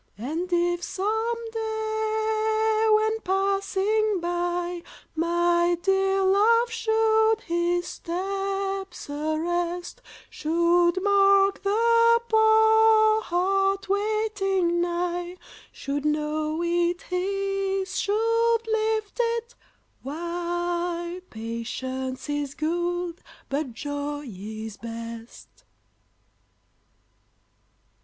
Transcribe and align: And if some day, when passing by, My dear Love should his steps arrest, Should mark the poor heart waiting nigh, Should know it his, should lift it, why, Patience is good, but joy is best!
And 0.17 0.51
if 0.51 0.81
some 0.81 1.45
day, 1.51 2.85
when 2.91 3.19
passing 3.19 4.19
by, 4.19 4.81
My 5.15 5.77
dear 5.83 6.23
Love 6.23 6.71
should 6.71 7.41
his 7.41 7.87
steps 7.87 9.11
arrest, 9.11 10.01
Should 10.27 11.03
mark 11.03 11.61
the 11.61 12.19
poor 12.27 13.21
heart 13.21 13.87
waiting 13.89 14.81
nigh, 14.81 15.37
Should 15.71 16.05
know 16.05 16.63
it 16.63 17.03
his, 17.03 17.99
should 17.99 18.67
lift 18.73 19.19
it, 19.21 19.53
why, 20.01 21.21
Patience 21.29 22.27
is 22.27 22.55
good, 22.55 23.21
but 23.49 23.73
joy 23.73 24.25
is 24.27 24.77
best! 24.77 25.63